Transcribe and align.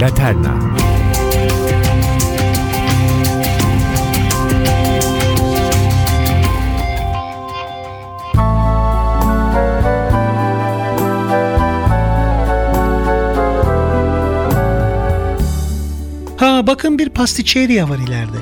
Laterna 0.00 0.56
Ha 16.36 16.66
bakın 16.66 16.98
bir 16.98 17.08
pasticceria 17.08 17.88
var 17.88 17.98
ileride. 17.98 18.36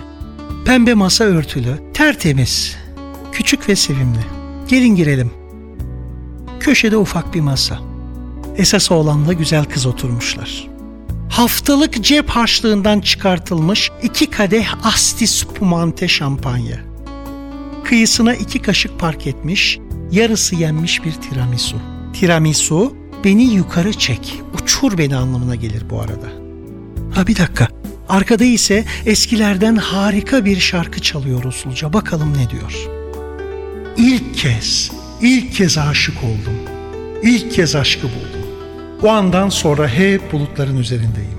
Pembe 0.67 0.95
masa 0.95 1.25
örtülü, 1.25 1.93
tertemiz, 1.95 2.77
küçük 3.33 3.69
ve 3.69 3.77
sevimli. 3.77 4.19
Gelin 4.69 4.97
girelim. 4.97 5.44
Köşede 6.65 6.97
ufak 6.97 7.35
bir 7.35 7.41
masa. 7.41 7.79
Esas 8.57 8.91
oğlanla 8.91 9.33
güzel 9.33 9.65
kız 9.65 9.87
oturmuşlar. 9.87 10.69
Haftalık 11.31 12.05
cep 12.05 12.29
harçlığından 12.29 13.01
çıkartılmış 13.01 13.91
iki 14.03 14.31
kadeh 14.31 14.87
Asti 14.87 15.27
Spumante 15.27 16.09
şampanya. 16.09 16.81
Kıyısına 17.85 18.35
iki 18.35 18.63
kaşık 18.63 19.01
park 19.01 19.27
etmiş, 19.27 19.79
yarısı 20.13 20.55
yenmiş 20.55 21.05
bir 21.05 21.13
tiramisu. 21.13 21.77
Tiramisu, 22.13 22.97
beni 23.25 23.55
yukarı 23.55 23.93
çek, 23.93 24.43
uçur 24.63 24.99
beni 24.99 25.17
anlamına 25.17 25.55
gelir 25.55 25.91
bu 25.91 26.01
arada. 26.01 26.29
Ha 27.15 27.27
bir 27.27 27.37
dakika, 27.37 27.69
arkada 28.09 28.45
ise 28.45 28.85
eskilerden 29.07 29.77
harika 29.77 30.45
bir 30.45 30.61
şarkı 30.61 31.01
çalıyor 31.01 31.45
usulca. 31.45 31.93
Bakalım 31.93 32.39
ne 32.39 32.51
diyor. 32.51 32.89
İlk 33.97 34.35
kez, 34.35 34.91
ilk 35.25 35.53
kez 35.55 35.79
aşık 35.79 36.17
oldum. 36.25 36.59
İlk 37.23 37.53
kez 37.53 37.77
aşkı 37.77 38.03
buldum. 38.03 38.49
O 39.03 39.09
andan 39.09 39.49
sonra 39.49 39.89
hep 39.89 40.33
bulutların 40.33 40.77
üzerindeyim. 40.79 41.39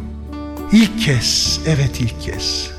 İlk 0.72 1.02
kez, 1.02 1.60
evet 1.68 2.02
ilk 2.02 2.22
kez. 2.22 2.72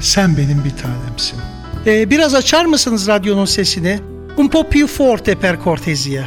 Sen 0.00 0.36
benim 0.36 0.64
bir 0.64 0.70
tanemsin. 0.82 1.38
Ee, 1.86 2.10
biraz 2.10 2.34
açar 2.34 2.64
mısınız 2.64 3.08
radyonun 3.08 3.44
sesini? 3.44 4.00
Un 4.36 4.48
po 4.48 4.68
più 4.68 4.86
forte 4.86 5.34
per 5.34 5.56
cortesia. 5.64 6.24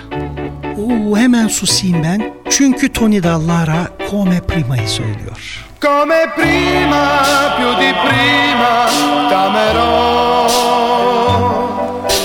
Oo, 0.77 1.17
hemen 1.17 1.47
susayım 1.47 2.03
ben. 2.03 2.33
Çünkü 2.49 2.93
Tony 2.93 3.23
Dallara 3.23 3.87
Come 4.11 4.41
Prima'yı 4.41 4.87
söylüyor. 4.87 5.65
Come 5.81 6.25
prima, 6.35 7.23
più 7.57 7.71
di 7.81 7.93
prima, 8.03 8.89
t'amerò. 9.29 9.93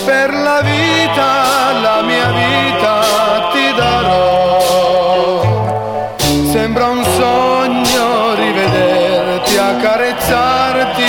Per 0.06 0.30
la 0.32 0.62
vita, 0.62 0.77
Sembra 6.60 6.88
un 6.88 7.04
sogno 7.04 8.34
rivederti, 8.34 9.56
accarezzarti. 9.56 11.04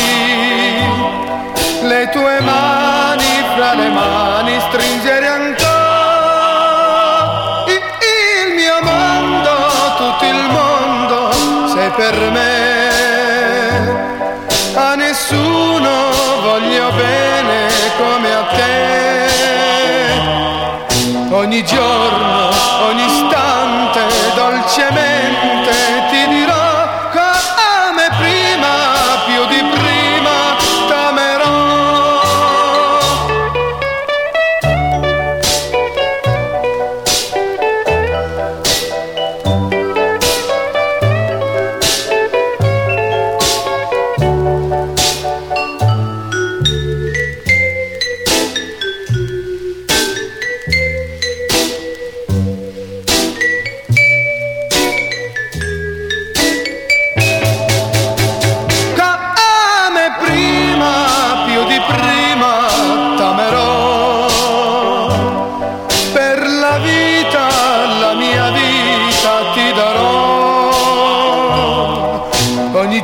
Le 1.81 2.09
tue 2.11 2.39
mani 2.41 3.43
fra 3.55 3.73
le 3.73 3.89
mani 3.89 4.59
stringere 4.67 5.27
ancora. 5.27 5.65
Il 7.65 8.53
mio 8.53 8.79
mondo, 8.83 9.49
tutto 9.97 10.25
il 10.25 10.49
mondo, 10.51 11.31
sei 11.73 11.89
per 11.97 12.15
me. 12.29 12.87
A 14.75 14.93
nessuno 14.93 16.11
voglio 16.43 16.91
bene 16.91 17.69
come 17.97 18.35
a 18.35 18.43
te. 18.55 18.77
Ogni 21.31 21.63
giorno, 21.63 21.88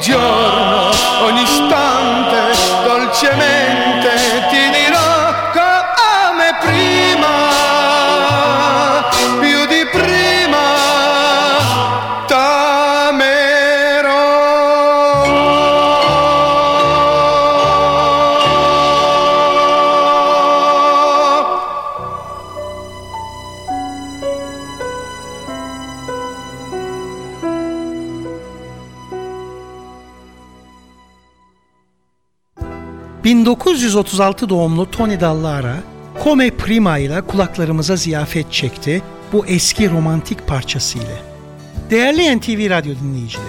joy. 0.06 0.45
...1936 33.56 34.50
doğumlu 34.50 34.92
Tony 34.92 35.20
Dallara... 35.20 35.76
...Come 36.24 36.50
Prima 36.52 36.98
ile 36.98 37.22
kulaklarımıza 37.22 37.96
ziyafet 37.96 38.52
çekti... 38.52 39.02
...bu 39.34 39.46
eski 39.46 39.92
romantik 39.92 40.48
parçasıyla. 40.48 41.18
Değerli 41.90 42.38
NTV 42.38 42.70
Radyo 42.70 42.94
dinleyicileri... 43.04 43.46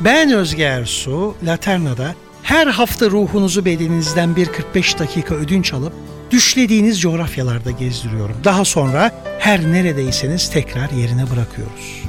...ben 0.00 0.32
Özge 0.32 0.62
Ersu, 0.62 1.34
Laterna'da... 1.46 2.14
...her 2.42 2.66
hafta 2.66 3.10
ruhunuzu 3.10 3.64
bedeninizden 3.64 4.36
bir 4.36 4.46
45 4.46 4.98
dakika 4.98 5.34
ödünç 5.34 5.72
alıp... 5.72 5.92
...düşlediğiniz 6.30 7.00
coğrafyalarda 7.00 7.70
gezdiriyorum. 7.70 8.36
Daha 8.44 8.64
sonra 8.64 9.10
her 9.38 9.72
neredeyseniz 9.72 10.50
tekrar 10.50 10.90
yerine 10.90 11.30
bırakıyoruz. 11.30 12.02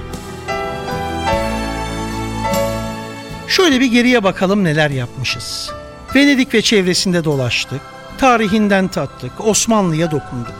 Şöyle 3.51 3.79
bir 3.79 3.85
geriye 3.85 4.23
bakalım 4.23 4.63
neler 4.63 4.89
yapmışız. 4.89 5.71
Venedik 6.15 6.53
ve 6.53 6.61
çevresinde 6.61 7.23
dolaştık. 7.23 7.81
Tarihinden 8.17 8.87
tattık, 8.87 9.31
Osmanlı'ya 9.39 10.11
dokunduk. 10.11 10.55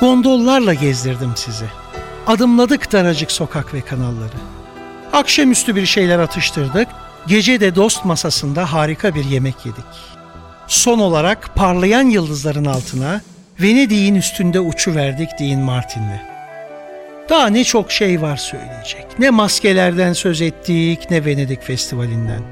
Gondollarla 0.00 0.74
gezdirdim 0.74 1.32
sizi. 1.36 1.64
Adımladık 2.26 2.92
daracık 2.92 3.32
sokak 3.32 3.74
ve 3.74 3.80
kanalları. 3.80 4.36
Akşamüstü 5.12 5.76
bir 5.76 5.86
şeyler 5.86 6.18
atıştırdık, 6.18 6.88
gece 7.26 7.60
de 7.60 7.74
dost 7.74 8.04
masasında 8.04 8.72
harika 8.72 9.14
bir 9.14 9.24
yemek 9.24 9.66
yedik. 9.66 9.84
Son 10.66 10.98
olarak 10.98 11.54
parlayan 11.54 12.08
yıldızların 12.08 12.64
altına 12.64 13.20
Venedik'in 13.60 14.14
üstünde 14.14 14.60
uçu 14.60 14.94
verdik 14.94 15.28
Dean 15.40 15.60
Martin'le. 15.60 16.29
Daha 17.30 17.46
ne 17.46 17.64
çok 17.64 17.92
şey 17.92 18.22
var 18.22 18.36
söyleyecek. 18.36 19.06
Ne 19.18 19.30
maskelerden 19.30 20.12
söz 20.12 20.42
ettik 20.42 21.10
ne 21.10 21.24
Venedik 21.24 21.62
Festivali'nden. 21.62 22.42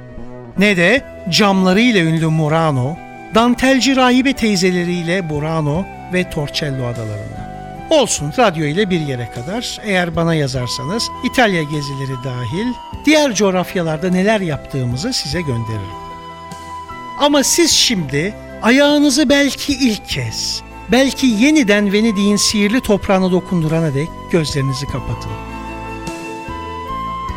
Ne 0.59 0.77
de 0.77 1.05
camlarıyla 1.31 2.01
ünlü 2.01 2.27
Murano, 2.27 2.97
dantelci 3.35 3.97
rahibe 3.97 4.33
teyzeleriyle 4.33 5.31
Burano 5.31 5.85
ve 6.13 6.31
Torcello 6.31 6.87
adalarında. 6.87 7.49
Olsun 7.91 8.33
radyo 8.39 8.65
ile 8.65 8.91
bir 8.91 9.01
yere 9.01 9.31
kadar 9.35 9.79
eğer 9.85 10.17
bana 10.17 10.35
yazarsanız 10.35 11.09
İtalya 11.25 11.63
gezileri 11.63 12.25
dahil 12.25 12.67
diğer 13.05 13.35
coğrafyalarda 13.35 14.11
neler 14.11 14.41
yaptığımızı 14.41 15.13
size 15.13 15.41
gönderirim. 15.41 16.09
Ama 17.19 17.45
siz 17.45 17.71
şimdi 17.71 18.35
ayağınızı 18.63 19.29
belki 19.29 19.73
ilk 19.73 20.09
kez, 20.09 20.63
belki 20.93 21.27
yeniden 21.27 21.93
Venedik'in 21.93 22.37
sihirli 22.37 22.81
toprağına 22.81 23.31
dokundurana 23.31 23.95
dek 23.95 24.09
gözlerinizi 24.33 24.87
kapatın. 24.87 25.33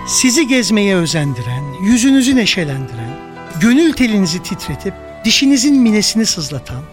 Sizi 0.08 0.48
gezmeye 0.48 0.96
özendiren, 0.96 1.64
yüzünüzü 1.82 2.36
neşelendiren, 2.36 3.20
gönül 3.62 3.94
telinizi 3.94 4.44
titretip 4.44 4.94
dişinizin 5.26 5.82
minesini 5.82 6.26
sızlatan, 6.26 6.84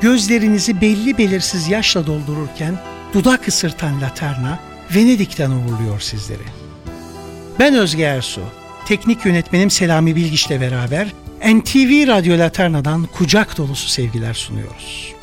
gözlerinizi 0.00 0.80
belli 0.80 1.18
belirsiz 1.18 1.68
yaşla 1.68 2.06
doldururken 2.06 2.78
dudak 3.14 3.48
ısırtan 3.48 4.00
Laterna 4.00 4.58
Venedik'ten 4.94 5.50
uğurluyor 5.50 6.00
sizleri. 6.00 6.42
Ben 7.58 7.74
Özge 7.74 8.02
Ersu, 8.02 8.40
teknik 8.86 9.24
yönetmenim 9.24 9.70
Selami 9.70 10.16
Bilgiç'le 10.16 10.50
beraber 10.50 11.08
NTV 11.44 12.06
Radyo 12.06 12.38
Laterna'dan 12.38 13.08
kucak 13.12 13.58
dolusu 13.58 13.88
sevgiler 13.88 14.34
sunuyoruz. 14.34 15.14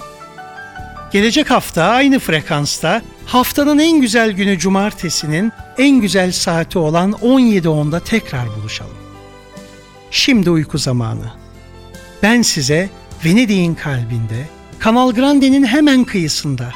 Gelecek 1.11 1.51
hafta 1.51 1.83
aynı 1.83 2.19
frekansta 2.19 3.01
haftanın 3.25 3.79
en 3.79 4.01
güzel 4.01 4.31
günü 4.31 4.59
cumartesinin 4.59 5.51
en 5.77 6.01
güzel 6.01 6.31
saati 6.31 6.79
olan 6.79 7.11
17.10'da 7.11 7.99
tekrar 7.99 8.47
buluşalım. 8.57 8.97
Şimdi 10.11 10.49
uyku 10.49 10.77
zamanı. 10.77 11.31
Ben 12.23 12.41
size 12.41 12.89
Venedik'in 13.25 13.75
kalbinde, 13.75 14.49
Kanal 14.79 15.11
Grande'nin 15.11 15.65
hemen 15.65 16.03
kıyısında 16.03 16.71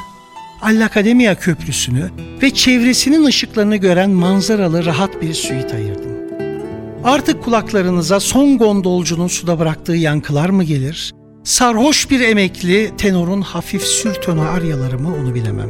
All'Accademia 0.62 1.36
Köprüsü'nü 1.36 2.12
ve 2.42 2.54
çevresinin 2.54 3.26
ışıklarını 3.26 3.76
gören 3.76 4.10
manzaralı 4.10 4.86
rahat 4.86 5.22
bir 5.22 5.34
suite 5.34 5.76
ayırdım. 5.76 6.14
Artık 7.04 7.44
kulaklarınıza 7.44 8.20
son 8.20 8.58
gondolcunun 8.58 9.28
suda 9.28 9.60
bıraktığı 9.60 9.96
yankılar 9.96 10.50
mı 10.50 10.64
gelir? 10.64 11.14
Sarhoş 11.44 12.10
bir 12.10 12.20
emekli 12.20 12.92
tenorun 12.98 13.42
hafif 13.42 13.84
sürtonu 13.84 14.42
aryaları 14.42 15.00
mı 15.00 15.16
onu 15.22 15.36
bilemem. 15.36 15.70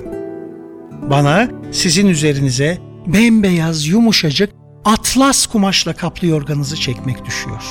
Bana 1.09 1.49
sizin 1.71 2.07
üzerinize 2.07 2.77
bembeyaz 3.07 3.87
yumuşacık 3.87 4.49
atlas 4.85 5.45
kumaşla 5.45 5.93
kaplı 5.93 6.27
yorganızı 6.27 6.75
çekmek 6.75 7.25
düşüyor. 7.25 7.63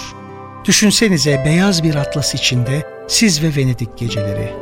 Düşünsenize 0.64 1.43
beyaz 1.46 1.82
bir 1.82 1.94
atlas 1.94 2.34
içinde 2.34 2.87
siz 3.08 3.43
ve 3.43 3.56
Venedik 3.56 3.99
geceleri. 3.99 4.52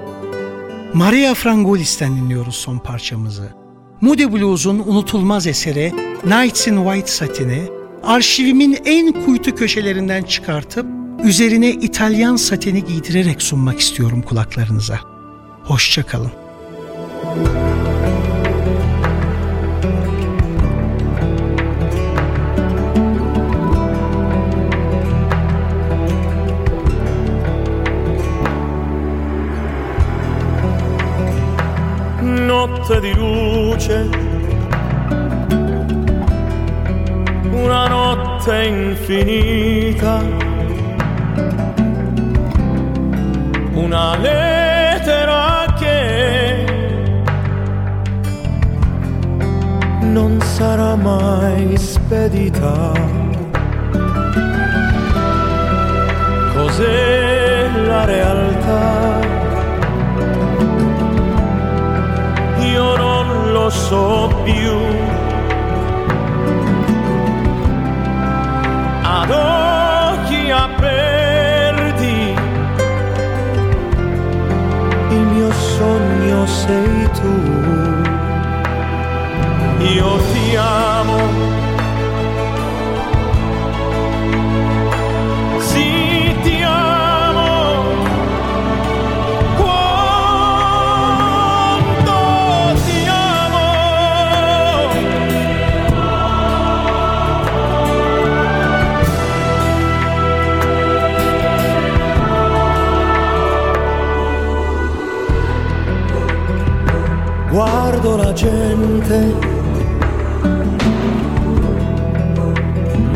Maria 0.94 1.34
Frangolis'ten 1.34 2.16
dinliyoruz 2.16 2.54
son 2.54 2.78
parçamızı. 2.78 3.48
Moody 4.00 4.32
Blues'un 4.32 4.78
unutulmaz 4.78 5.46
eseri 5.46 5.92
Nights 6.24 6.66
in 6.66 6.84
White 6.84 7.10
Satin'i 7.12 7.62
arşivimin 8.02 8.78
en 8.84 9.24
kuytu 9.24 9.54
köşelerinden 9.54 10.22
çıkartıp 10.22 10.99
üzerine 11.24 11.70
İtalyan 11.70 12.36
sateni 12.36 12.84
giydirerek 12.84 13.42
sunmak 13.42 13.80
istiyorum 13.80 14.22
kulaklarınıza. 14.22 14.98
Hoşçakalın. 15.64 16.30
Notte 32.46 33.02
di 33.02 33.16
luce, 33.16 34.04
una 37.64 37.88
notte 37.88 38.68
infinita, 38.68 40.22
mai 51.10 51.76
spedita. 51.76 52.92
Cos'è 56.54 57.70
la 57.86 58.04
realtà? 58.04 59.18
Io 62.58 62.96
non 62.96 63.52
lo 63.52 63.70
so 63.70 64.32
più. 64.44 64.78
Ad 69.02 69.30
occhi 69.30 70.50
aperti 70.50 72.34
il 75.10 75.24
mio 75.32 75.50
sogno 75.52 76.46
sei 76.46 77.09
gente, 108.40 109.34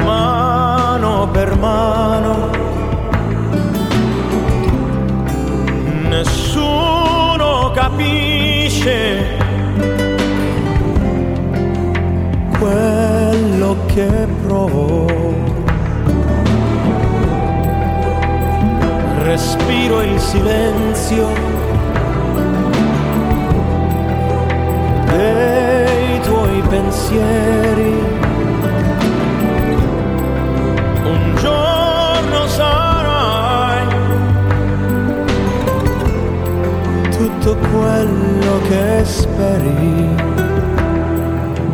mano 0.04 1.28
per 1.32 1.56
mano, 1.56 2.50
nessuno 6.10 7.70
capisce 7.72 9.38
quello 12.58 13.76
che 13.94 14.28
provo. 14.42 15.06
Respiro 19.22 20.02
il 20.02 20.20
silenzio 20.20 21.63
dei 25.16 26.20
tuoi 26.20 26.62
pensieri. 26.68 27.94
Un 31.04 31.34
giorno 31.36 32.46
sarai 32.46 33.86
tutto 37.16 37.56
quello 37.70 38.60
che 38.68 39.04
speri. 39.04 40.08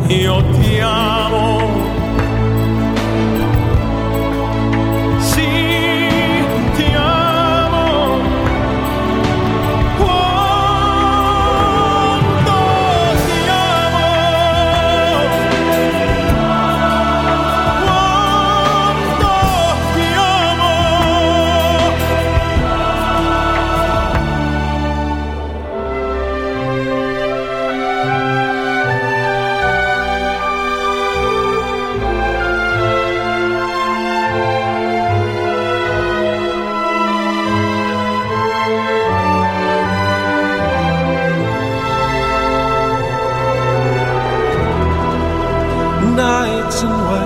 Io 0.07 0.43
ti 0.51 0.79
amo. 0.81 1.60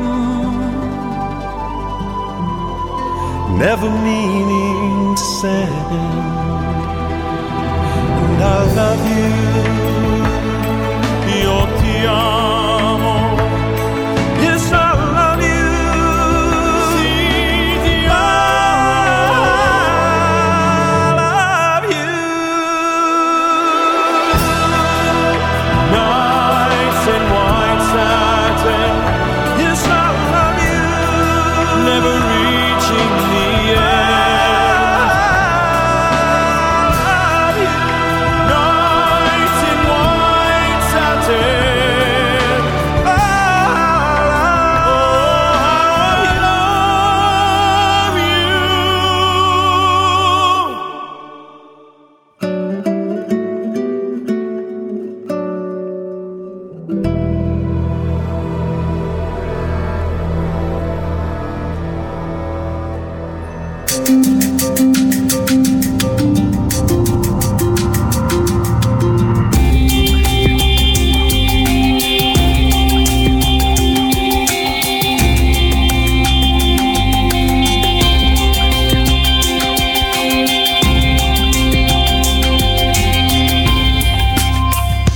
never 3.57 3.89
meaning 3.89 5.15
to 5.15 5.23
send. 5.41 5.91
And 8.25 8.43
I 8.43 8.73
love 8.75 9.01
you. 9.17 9.74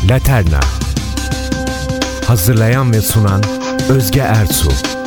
Laterna. 0.10 0.60
Hazırlayan 2.28 2.94
ve 2.94 3.02
sunan 3.02 3.44
Özge 3.90 4.20
Ertuğ 4.20 4.99